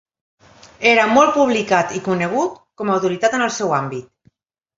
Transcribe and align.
Era 0.91 1.03
molt 1.11 1.29
publicat 1.35 1.93
i 1.99 2.01
conegut 2.07 2.57
com 2.83 2.91
a 2.91 2.97
autoritat 2.97 3.37
en 3.41 3.45
el 3.51 3.53
seu 3.61 3.77
àmbit. 3.83 4.11